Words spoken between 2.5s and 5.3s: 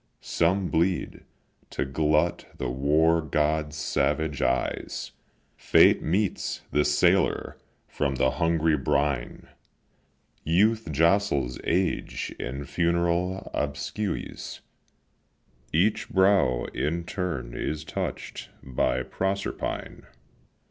the war god's savage eyes;